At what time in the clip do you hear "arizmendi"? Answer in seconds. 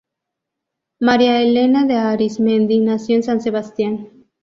1.95-2.79